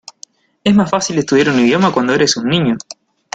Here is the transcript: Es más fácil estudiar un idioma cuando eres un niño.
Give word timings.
Es 0.63 0.73
más 0.73 0.89
fácil 0.89 1.19
estudiar 1.19 1.49
un 1.49 1.59
idioma 1.59 1.93
cuando 1.93 2.15
eres 2.15 2.35
un 2.35 2.49
niño. 2.49 2.75